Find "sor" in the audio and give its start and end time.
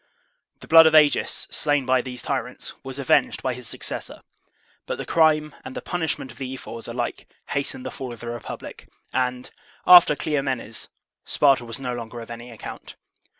4.05-4.21